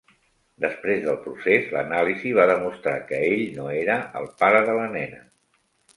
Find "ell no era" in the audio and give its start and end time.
3.29-3.99